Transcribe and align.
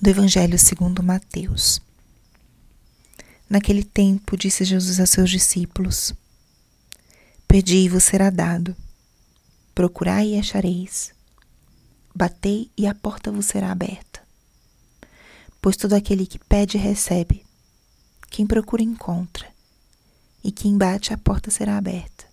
do 0.00 0.10
Evangelho 0.10 0.56
segundo 0.56 1.02
Mateus. 1.02 1.82
Naquele 3.50 3.82
tempo 3.82 4.36
disse 4.36 4.64
Jesus 4.64 5.00
a 5.00 5.06
seus 5.06 5.28
discípulos: 5.28 6.14
Pedi 7.48 7.78
e 7.78 7.88
vos 7.88 8.04
será 8.04 8.30
dado, 8.30 8.76
procurai 9.74 10.28
e 10.28 10.38
achareis, 10.38 11.12
batei 12.14 12.70
e 12.76 12.86
a 12.86 12.94
porta 12.94 13.32
vos 13.32 13.46
será 13.46 13.72
aberta. 13.72 14.22
Pois 15.60 15.76
todo 15.76 15.94
aquele 15.94 16.26
que 16.26 16.38
pede 16.38 16.78
recebe, 16.78 17.44
quem 18.30 18.46
procura 18.46 18.82
encontra, 18.82 19.48
e 20.44 20.52
quem 20.52 20.78
bate 20.78 21.12
a 21.12 21.18
porta 21.18 21.50
será 21.50 21.76
aberta. 21.76 22.24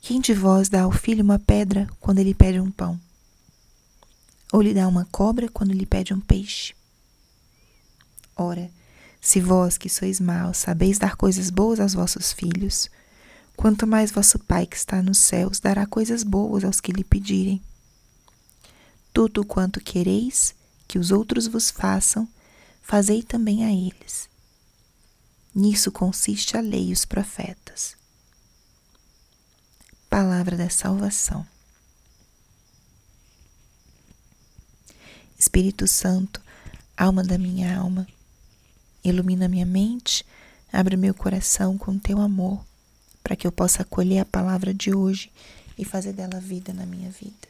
Quem 0.00 0.20
de 0.22 0.32
vós 0.32 0.70
dá 0.70 0.82
ao 0.82 0.92
filho 0.92 1.22
uma 1.22 1.38
pedra 1.38 1.86
quando 2.00 2.18
ele 2.18 2.34
pede 2.34 2.60
um 2.60 2.70
pão? 2.70 2.98
Ou 4.54 4.62
lhe 4.62 4.72
dá 4.72 4.86
uma 4.86 5.04
cobra 5.06 5.48
quando 5.48 5.72
lhe 5.72 5.84
pede 5.84 6.14
um 6.14 6.20
peixe? 6.20 6.74
Ora, 8.36 8.70
se 9.20 9.40
vós 9.40 9.76
que 9.76 9.88
sois 9.88 10.20
maus 10.20 10.58
sabeis 10.58 10.96
dar 10.96 11.16
coisas 11.16 11.50
boas 11.50 11.80
aos 11.80 11.92
vossos 11.92 12.32
filhos, 12.32 12.88
quanto 13.56 13.84
mais 13.84 14.12
vosso 14.12 14.38
Pai 14.38 14.64
que 14.64 14.76
está 14.76 15.02
nos 15.02 15.18
céus 15.18 15.58
dará 15.58 15.84
coisas 15.86 16.22
boas 16.22 16.62
aos 16.62 16.80
que 16.80 16.92
lhe 16.92 17.02
pedirem. 17.02 17.60
Tudo 19.12 19.44
quanto 19.44 19.80
quereis 19.80 20.54
que 20.86 21.00
os 21.00 21.10
outros 21.10 21.48
vos 21.48 21.68
façam, 21.68 22.28
fazei 22.80 23.24
também 23.24 23.64
a 23.64 23.72
eles. 23.72 24.28
Nisso 25.52 25.90
consiste 25.90 26.56
a 26.56 26.60
lei 26.60 26.90
e 26.90 26.92
os 26.92 27.04
profetas 27.04 27.96
palavra 30.08 30.56
da 30.56 30.70
salvação. 30.70 31.44
Espírito 35.38 35.86
Santo, 35.86 36.40
alma 36.96 37.22
da 37.22 37.36
minha 37.36 37.76
alma, 37.76 38.06
ilumina 39.02 39.48
minha 39.48 39.66
mente, 39.66 40.24
abre 40.72 40.96
meu 40.96 41.14
coração 41.14 41.76
com 41.76 41.98
teu 41.98 42.20
amor, 42.20 42.64
para 43.22 43.36
que 43.36 43.46
eu 43.46 43.52
possa 43.52 43.82
acolher 43.82 44.20
a 44.20 44.24
palavra 44.24 44.72
de 44.72 44.94
hoje 44.94 45.30
e 45.78 45.84
fazer 45.84 46.12
dela 46.12 46.40
vida 46.40 46.72
na 46.72 46.86
minha 46.86 47.10
vida. 47.10 47.48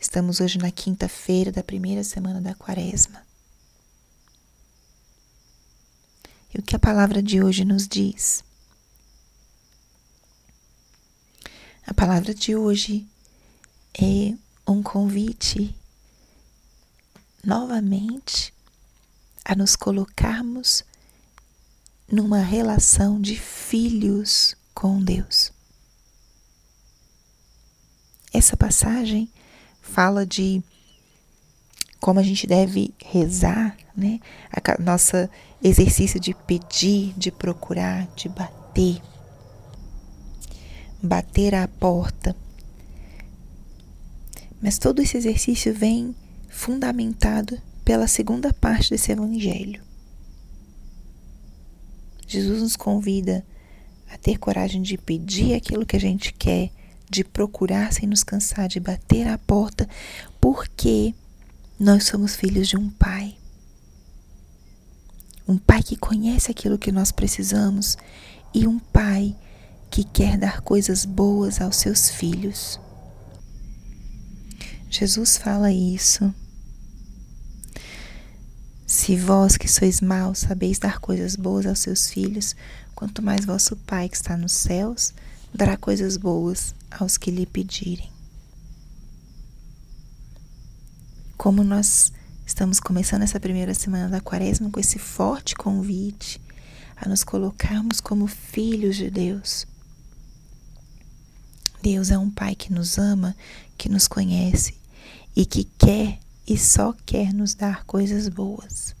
Estamos 0.00 0.40
hoje 0.40 0.58
na 0.58 0.70
quinta-feira 0.70 1.52
da 1.52 1.62
primeira 1.62 2.02
semana 2.02 2.40
da 2.40 2.54
quaresma. 2.54 3.22
E 6.52 6.58
o 6.58 6.62
que 6.62 6.74
a 6.74 6.78
palavra 6.78 7.22
de 7.22 7.42
hoje 7.42 7.64
nos 7.64 7.86
diz? 7.86 8.42
A 11.86 11.94
palavra 11.94 12.34
de 12.34 12.56
hoje 12.56 13.06
é 13.94 14.34
um 14.70 14.82
convite 14.82 15.74
novamente 17.44 18.54
a 19.44 19.54
nos 19.54 19.74
colocarmos 19.74 20.84
numa 22.10 22.38
relação 22.38 23.20
de 23.20 23.38
filhos 23.38 24.54
com 24.74 25.02
Deus. 25.02 25.52
Essa 28.32 28.56
passagem 28.56 29.28
fala 29.80 30.24
de 30.24 30.62
como 31.98 32.20
a 32.20 32.22
gente 32.22 32.46
deve 32.46 32.94
rezar, 33.04 33.76
né? 33.96 34.20
A 34.50 34.82
nossa 34.82 35.28
exercício 35.62 36.18
de 36.18 36.32
pedir, 36.32 37.12
de 37.18 37.30
procurar, 37.30 38.06
de 38.14 38.28
bater 38.28 39.02
bater 41.02 41.54
à 41.54 41.66
porta. 41.66 42.36
Mas 44.60 44.78
todo 44.78 45.00
esse 45.00 45.16
exercício 45.16 45.74
vem 45.74 46.14
fundamentado 46.48 47.60
pela 47.84 48.06
segunda 48.06 48.52
parte 48.52 48.90
desse 48.90 49.12
evangelho. 49.12 49.82
Jesus 52.26 52.62
nos 52.62 52.76
convida 52.76 53.44
a 54.12 54.18
ter 54.18 54.38
coragem 54.38 54.82
de 54.82 54.96
pedir 54.96 55.54
aquilo 55.54 55.86
que 55.86 55.96
a 55.96 56.00
gente 56.00 56.32
quer, 56.32 56.70
de 57.08 57.24
procurar 57.24 57.92
sem 57.92 58.08
nos 58.08 58.22
cansar, 58.22 58.68
de 58.68 58.78
bater 58.78 59.26
à 59.26 59.38
porta, 59.38 59.88
porque 60.40 61.14
nós 61.78 62.04
somos 62.04 62.36
filhos 62.36 62.68
de 62.68 62.76
um 62.76 62.90
Pai. 62.90 63.36
Um 65.48 65.58
Pai 65.58 65.82
que 65.82 65.96
conhece 65.96 66.50
aquilo 66.50 66.78
que 66.78 66.92
nós 66.92 67.10
precisamos 67.10 67.96
e 68.54 68.66
um 68.66 68.78
Pai 68.78 69.34
que 69.36 69.50
que 69.90 70.04
quer 70.04 70.38
dar 70.38 70.60
coisas 70.60 71.04
boas 71.04 71.60
aos 71.60 71.76
seus 71.76 72.08
filhos. 72.08 72.80
Jesus 74.90 75.36
fala 75.36 75.70
isso. 75.72 76.34
Se 78.84 79.14
vós 79.14 79.56
que 79.56 79.68
sois 79.68 80.00
maus 80.00 80.40
sabeis 80.40 80.80
dar 80.80 80.98
coisas 80.98 81.36
boas 81.36 81.64
aos 81.64 81.78
seus 81.78 82.10
filhos, 82.10 82.56
quanto 82.92 83.22
mais 83.22 83.44
vosso 83.44 83.76
Pai 83.76 84.08
que 84.08 84.16
está 84.16 84.36
nos 84.36 84.50
céus 84.50 85.14
dará 85.54 85.76
coisas 85.76 86.16
boas 86.16 86.74
aos 86.90 87.16
que 87.16 87.30
lhe 87.30 87.46
pedirem. 87.46 88.10
Como 91.36 91.62
nós 91.62 92.12
estamos 92.44 92.80
começando 92.80 93.22
essa 93.22 93.38
primeira 93.38 93.74
semana 93.74 94.08
da 94.08 94.20
quaresma 94.20 94.70
com 94.70 94.80
esse 94.80 94.98
forte 94.98 95.54
convite 95.54 96.40
a 96.96 97.08
nos 97.08 97.22
colocarmos 97.22 98.00
como 98.00 98.26
filhos 98.26 98.96
de 98.96 99.08
Deus, 99.08 99.68
Deus 101.80 102.10
é 102.10 102.18
um 102.18 102.28
Pai 102.28 102.56
que 102.56 102.72
nos 102.72 102.98
ama, 102.98 103.36
que 103.78 103.88
nos 103.88 104.08
conhece 104.08 104.79
e 105.34 105.46
que 105.46 105.64
quer 105.64 106.18
e 106.46 106.58
só 106.58 106.92
quer 107.06 107.32
nos 107.32 107.54
dar 107.54 107.84
coisas 107.84 108.28
boas. 108.28 108.94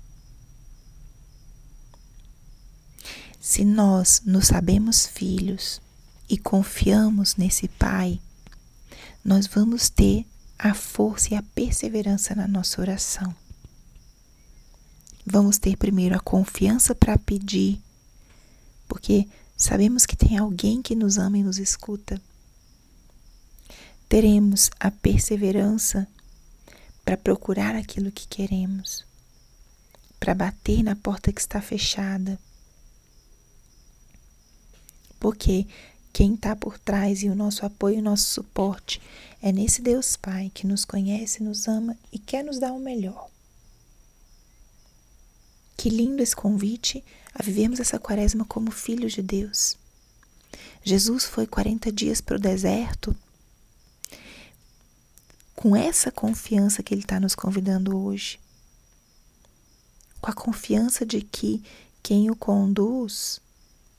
Se 3.40 3.64
nós 3.64 4.22
nos 4.24 4.46
sabemos 4.48 5.06
filhos 5.06 5.80
e 6.28 6.38
confiamos 6.38 7.36
nesse 7.36 7.66
Pai, 7.68 8.20
nós 9.24 9.46
vamos 9.46 9.88
ter 9.88 10.24
a 10.58 10.74
força 10.74 11.34
e 11.34 11.36
a 11.36 11.42
perseverança 11.42 12.34
na 12.34 12.46
nossa 12.46 12.80
oração. 12.80 13.34
Vamos 15.26 15.58
ter 15.58 15.76
primeiro 15.76 16.16
a 16.16 16.20
confiança 16.20 16.94
para 16.94 17.18
pedir, 17.18 17.80
porque 18.88 19.26
sabemos 19.56 20.06
que 20.06 20.16
tem 20.16 20.38
alguém 20.38 20.82
que 20.82 20.94
nos 20.94 21.18
ama 21.18 21.38
e 21.38 21.42
nos 21.42 21.58
escuta 21.58 22.20
teremos 24.10 24.70
a 24.80 24.90
perseverança 24.90 26.04
para 27.10 27.16
procurar 27.16 27.74
aquilo 27.74 28.12
que 28.12 28.24
queremos, 28.28 29.04
para 30.20 30.32
bater 30.32 30.80
na 30.84 30.94
porta 30.94 31.32
que 31.32 31.40
está 31.40 31.60
fechada. 31.60 32.38
Porque 35.18 35.66
quem 36.12 36.34
está 36.34 36.54
por 36.54 36.78
trás 36.78 37.24
e 37.24 37.28
o 37.28 37.34
nosso 37.34 37.66
apoio 37.66 37.98
o 37.98 38.02
nosso 38.02 38.26
suporte 38.26 39.02
é 39.42 39.50
nesse 39.50 39.82
Deus 39.82 40.16
Pai 40.16 40.52
que 40.54 40.68
nos 40.68 40.84
conhece, 40.84 41.42
nos 41.42 41.66
ama 41.66 41.98
e 42.12 42.18
quer 42.20 42.44
nos 42.44 42.60
dar 42.60 42.72
o 42.72 42.78
melhor. 42.78 43.28
Que 45.76 45.90
lindo 45.90 46.22
esse 46.22 46.36
convite 46.36 47.02
a 47.34 47.42
vivermos 47.42 47.80
essa 47.80 47.98
quaresma 47.98 48.44
como 48.44 48.70
filhos 48.70 49.14
de 49.14 49.22
Deus. 49.22 49.76
Jesus 50.84 51.24
foi 51.24 51.44
40 51.44 51.90
dias 51.90 52.20
para 52.20 52.36
o 52.36 52.40
deserto 52.40 53.16
com 55.60 55.76
essa 55.76 56.10
confiança 56.10 56.82
que 56.82 56.94
Ele 56.94 57.02
está 57.02 57.20
nos 57.20 57.34
convidando 57.34 57.94
hoje. 57.94 58.40
Com 60.18 60.30
a 60.30 60.34
confiança 60.34 61.04
de 61.04 61.20
que 61.20 61.62
quem 62.02 62.30
o 62.30 62.34
conduz 62.34 63.42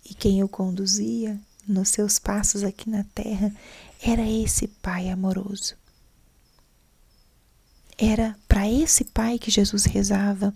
e 0.03 0.15
quem 0.15 0.43
o 0.43 0.49
conduzia 0.49 1.39
nos 1.67 1.89
seus 1.89 2.17
passos 2.17 2.63
aqui 2.63 2.89
na 2.89 3.03
terra 3.03 3.55
era 4.01 4.27
esse 4.27 4.67
Pai 4.67 5.07
amoroso. 5.11 5.75
Era 7.95 8.35
para 8.47 8.67
esse 8.67 9.05
Pai 9.05 9.37
que 9.37 9.51
Jesus 9.51 9.85
rezava. 9.85 10.51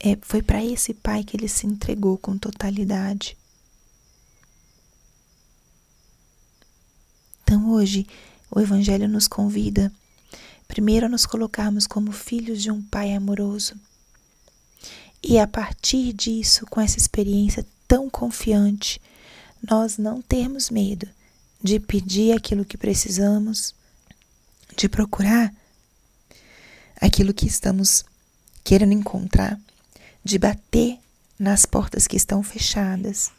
É, 0.00 0.18
foi 0.20 0.42
para 0.42 0.64
esse 0.64 0.94
Pai 0.94 1.22
que 1.22 1.36
ele 1.36 1.48
se 1.48 1.64
entregou 1.64 2.18
com 2.18 2.36
totalidade. 2.36 3.36
Então 7.44 7.70
hoje 7.70 8.04
o 8.50 8.60
Evangelho 8.60 9.08
nos 9.08 9.28
convida, 9.28 9.92
primeiro, 10.66 11.06
a 11.06 11.08
nos 11.08 11.26
colocarmos 11.26 11.86
como 11.86 12.12
filhos 12.12 12.62
de 12.62 12.70
um 12.70 12.82
Pai 12.82 13.12
amoroso. 13.14 13.74
E 15.22 15.38
a 15.38 15.46
partir 15.46 16.12
disso, 16.12 16.64
com 16.66 16.80
essa 16.80 16.98
experiência 16.98 17.66
tão 17.86 18.08
confiante, 18.08 19.00
nós 19.62 19.98
não 19.98 20.22
termos 20.22 20.70
medo 20.70 21.08
de 21.62 21.80
pedir 21.80 22.32
aquilo 22.32 22.64
que 22.64 22.78
precisamos, 22.78 23.74
de 24.76 24.88
procurar 24.88 25.52
aquilo 27.00 27.34
que 27.34 27.46
estamos 27.46 28.04
querendo 28.62 28.92
encontrar, 28.92 29.58
de 30.22 30.38
bater 30.38 30.98
nas 31.38 31.64
portas 31.64 32.06
que 32.06 32.16
estão 32.16 32.42
fechadas, 32.42 33.30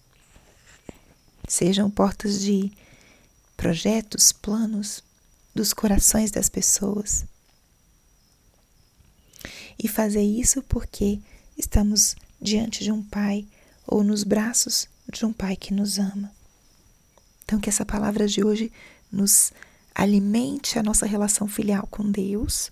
sejam 1.48 1.90
portas 1.90 2.42
de 2.42 2.72
projetos, 3.60 4.32
planos 4.32 5.04
dos 5.54 5.74
corações 5.74 6.32
das 6.32 6.48
pessoas. 6.48 7.26
E 9.78 9.86
fazer 9.86 10.22
isso 10.22 10.64
porque 10.64 11.20
estamos 11.58 12.16
diante 12.42 12.86
de 12.86 12.90
um 12.90 13.04
Pai 13.04 13.46
ou 13.86 14.02
nos 14.02 14.24
braços 14.24 14.88
de 15.12 15.26
um 15.26 15.34
Pai 15.34 15.58
que 15.58 15.74
nos 15.74 16.00
ama. 16.00 16.32
Então, 17.44 17.60
que 17.60 17.68
essa 17.68 17.86
palavra 17.86 18.30
de 18.30 18.46
hoje 18.46 18.72
nos 19.12 19.52
alimente 19.94 20.80
a 20.80 20.84
nossa 20.84 21.06
relação 21.06 21.46
filial 21.46 21.86
com 21.88 22.10
Deus 22.10 22.72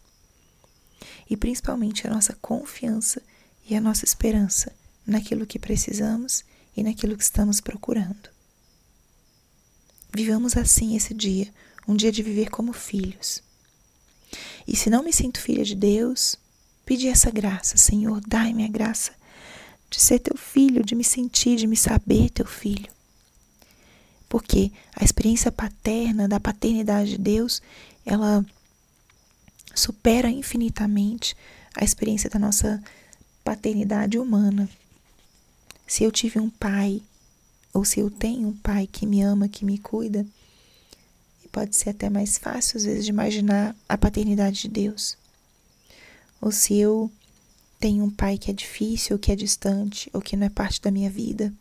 e 1.30 1.36
principalmente 1.36 2.08
a 2.08 2.10
nossa 2.10 2.34
confiança 2.42 3.22
e 3.70 3.76
a 3.76 3.82
nossa 3.82 4.06
esperança 4.06 4.74
naquilo 5.06 5.46
que 5.46 5.60
precisamos 5.60 6.46
e 6.78 6.82
naquilo 6.82 7.18
que 7.18 7.24
estamos 7.24 7.60
procurando. 7.60 8.37
Vivamos 10.18 10.58
assim 10.58 10.96
esse 10.96 11.14
dia, 11.14 11.48
um 11.88 11.96
dia 11.96 12.12
de 12.12 12.24
viver 12.24 12.50
como 12.50 12.74
filhos. 12.74 13.44
E 14.68 14.76
se 14.76 14.90
não 14.90 15.04
me 15.04 15.14
sinto 15.14 15.40
filha 15.40 15.64
de 15.64 15.76
Deus, 15.76 16.36
pedi 16.84 17.08
essa 17.08 17.30
graça, 17.30 17.78
Senhor, 17.78 18.20
dai-me 18.28 18.66
a 18.66 18.68
graça 18.68 19.12
de 19.92 20.02
ser 20.02 20.18
teu 20.18 20.36
filho, 20.36 20.84
de 20.84 20.96
me 20.96 21.04
sentir, 21.04 21.56
de 21.58 21.68
me 21.68 21.78
saber 21.78 22.32
teu 22.32 22.48
filho. 22.48 22.92
Porque 24.28 24.72
a 24.96 25.06
experiência 25.06 25.52
paterna, 25.52 26.28
da 26.28 26.40
paternidade 26.40 27.12
de 27.12 27.18
Deus, 27.20 27.62
ela 28.04 28.44
supera 29.76 30.32
infinitamente 30.32 31.38
a 31.76 31.84
experiência 31.84 32.28
da 32.28 32.40
nossa 32.40 32.84
paternidade 33.44 34.18
humana. 34.18 34.68
Se 35.86 36.04
eu 36.04 36.12
tive 36.12 36.40
um 36.40 36.50
pai, 36.50 37.04
ou 37.74 37.86
se 37.86 38.00
eu 38.00 38.10
tenho 38.10 38.48
um 38.48 38.58
pai 38.58 38.88
que 38.88 39.06
me 39.06 39.22
ama, 39.22 39.48
que 39.48 39.66
me 39.66 39.78
cuida, 39.78 40.26
pode 41.52 41.76
ser 41.76 41.90
até 41.90 42.10
mais 42.10 42.38
fácil 42.38 42.78
às 42.78 42.86
vezes 42.86 43.06
de 43.06 43.10
imaginar 43.10 43.76
a 43.90 43.98
paternidade 43.98 44.62
de 44.62 44.68
Deus. 44.68 45.18
Ou 46.40 46.52
se 46.52 46.76
eu 46.76 47.12
tenho 47.80 48.04
um 48.04 48.12
pai 48.12 48.38
que 48.38 48.52
é 48.52 48.54
difícil, 48.54 49.16
ou 49.16 49.20
que 49.20 49.32
é 49.32 49.36
distante, 49.36 50.10
ou 50.14 50.22
que 50.22 50.36
não 50.36 50.46
é 50.46 50.50
parte 50.50 50.82
da 50.82 50.92
minha 50.92 51.10
vida. 51.10 51.54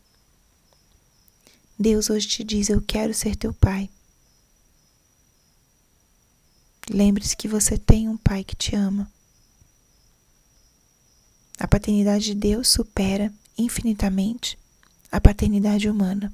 Deus 1.78 2.10
hoje 2.10 2.28
te 2.28 2.44
diz: 2.44 2.68
Eu 2.68 2.82
quero 2.82 3.12
ser 3.14 3.36
teu 3.36 3.52
pai. 3.54 3.88
Lembre-se 6.88 7.36
que 7.36 7.48
você 7.48 7.76
tem 7.76 8.08
um 8.08 8.16
pai 8.16 8.44
que 8.44 8.54
te 8.54 8.76
ama. 8.76 9.10
A 11.58 11.66
paternidade 11.66 12.26
de 12.26 12.34
Deus 12.34 12.68
supera 12.68 13.32
infinitamente 13.56 14.58
a 15.16 15.20
paternidade 15.20 15.88
humana. 15.88 16.30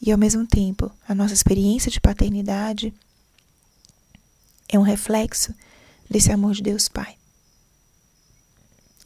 E 0.00 0.12
ao 0.12 0.18
mesmo 0.18 0.46
tempo, 0.46 0.92
a 1.08 1.12
nossa 1.12 1.34
experiência 1.34 1.90
de 1.90 2.00
paternidade 2.00 2.94
é 4.68 4.78
um 4.78 4.82
reflexo 4.82 5.52
desse 6.08 6.30
amor 6.30 6.54
de 6.54 6.62
Deus 6.62 6.88
Pai. 6.88 7.16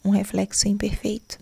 Um 0.05 0.11
reflexo 0.11 0.67
imperfeito. 0.67 1.39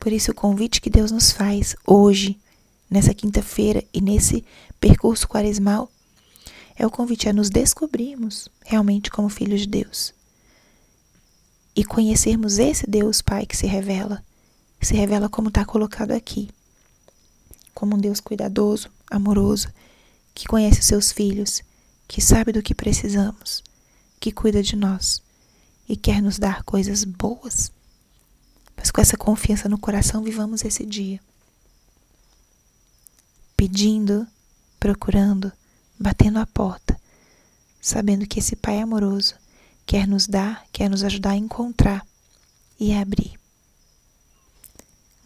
Por 0.00 0.12
isso, 0.12 0.30
o 0.30 0.34
convite 0.34 0.80
que 0.80 0.88
Deus 0.88 1.10
nos 1.10 1.30
faz 1.30 1.76
hoje, 1.86 2.40
nessa 2.88 3.12
quinta-feira 3.12 3.84
e 3.92 4.00
nesse 4.00 4.42
percurso 4.80 5.28
quaresmal, 5.28 5.92
é 6.74 6.86
o 6.86 6.90
convite 6.90 7.28
a 7.28 7.34
nos 7.34 7.50
descobrirmos 7.50 8.48
realmente 8.64 9.10
como 9.10 9.28
filhos 9.28 9.60
de 9.60 9.66
Deus 9.66 10.14
e 11.76 11.84
conhecermos 11.84 12.58
esse 12.58 12.88
Deus 12.88 13.20
Pai 13.20 13.44
que 13.44 13.56
se 13.56 13.66
revela, 13.66 14.24
se 14.86 14.94
revela 14.94 15.28
como 15.28 15.48
está 15.48 15.64
colocado 15.64 16.12
aqui, 16.12 16.50
como 17.74 17.96
um 17.96 17.98
Deus 17.98 18.20
cuidadoso, 18.20 18.90
amoroso, 19.10 19.68
que 20.34 20.46
conhece 20.46 20.80
os 20.80 20.86
seus 20.86 21.12
filhos, 21.12 21.62
que 22.06 22.20
sabe 22.20 22.52
do 22.52 22.62
que 22.62 22.74
precisamos, 22.74 23.62
que 24.20 24.32
cuida 24.32 24.62
de 24.62 24.76
nós 24.76 25.22
e 25.88 25.96
quer 25.96 26.22
nos 26.22 26.38
dar 26.38 26.62
coisas 26.62 27.04
boas. 27.04 27.72
Mas 28.76 28.90
com 28.90 29.00
essa 29.00 29.16
confiança 29.16 29.68
no 29.68 29.78
coração, 29.78 30.22
vivamos 30.22 30.64
esse 30.64 30.84
dia. 30.84 31.20
Pedindo, 33.56 34.26
procurando, 34.78 35.52
batendo 35.98 36.38
a 36.38 36.46
porta, 36.46 36.98
sabendo 37.80 38.26
que 38.26 38.38
esse 38.38 38.54
Pai 38.54 38.80
amoroso 38.80 39.34
quer 39.84 40.06
nos 40.06 40.26
dar, 40.26 40.64
quer 40.70 40.88
nos 40.88 41.02
ajudar 41.02 41.30
a 41.30 41.36
encontrar 41.36 42.06
e 42.78 42.92
a 42.92 43.00
abrir. 43.00 43.37